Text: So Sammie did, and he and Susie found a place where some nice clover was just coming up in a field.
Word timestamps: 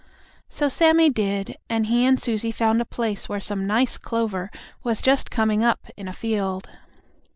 So 0.49 0.67
Sammie 0.67 1.11
did, 1.11 1.57
and 1.69 1.85
he 1.85 2.07
and 2.07 2.19
Susie 2.19 2.49
found 2.51 2.81
a 2.81 2.85
place 2.85 3.29
where 3.29 3.39
some 3.39 3.67
nice 3.67 3.99
clover 3.99 4.49
was 4.83 4.99
just 4.99 5.29
coming 5.29 5.63
up 5.63 5.91
in 5.95 6.07
a 6.07 6.11
field. 6.11 6.71